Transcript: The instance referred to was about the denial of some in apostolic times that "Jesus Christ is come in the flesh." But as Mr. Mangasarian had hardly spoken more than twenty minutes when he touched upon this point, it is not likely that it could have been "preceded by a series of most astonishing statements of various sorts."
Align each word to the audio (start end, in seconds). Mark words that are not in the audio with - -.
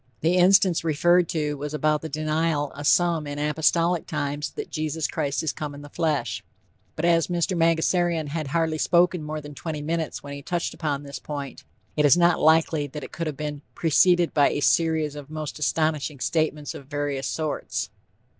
The 0.21 0.35
instance 0.37 0.83
referred 0.83 1.29
to 1.29 1.53
was 1.57 1.75
about 1.75 2.01
the 2.01 2.09
denial 2.09 2.71
of 2.71 2.87
some 2.87 3.27
in 3.27 3.37
apostolic 3.37 4.07
times 4.07 4.49
that 4.53 4.71
"Jesus 4.71 5.07
Christ 5.07 5.43
is 5.43 5.53
come 5.53 5.75
in 5.75 5.83
the 5.83 5.91
flesh." 5.91 6.43
But 6.95 7.05
as 7.05 7.27
Mr. 7.27 7.55
Mangasarian 7.55 8.29
had 8.29 8.47
hardly 8.47 8.79
spoken 8.79 9.21
more 9.21 9.41
than 9.41 9.53
twenty 9.53 9.83
minutes 9.83 10.23
when 10.23 10.33
he 10.33 10.41
touched 10.41 10.73
upon 10.73 11.03
this 11.03 11.19
point, 11.19 11.65
it 11.95 12.03
is 12.03 12.17
not 12.17 12.39
likely 12.39 12.87
that 12.87 13.03
it 13.03 13.11
could 13.11 13.27
have 13.27 13.37
been 13.37 13.61
"preceded 13.75 14.33
by 14.33 14.49
a 14.49 14.59
series 14.61 15.13
of 15.13 15.29
most 15.29 15.59
astonishing 15.59 16.19
statements 16.19 16.73
of 16.73 16.87
various 16.87 17.27
sorts." 17.27 17.91